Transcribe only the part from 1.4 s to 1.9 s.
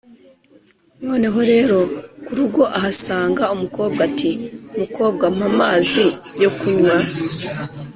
rero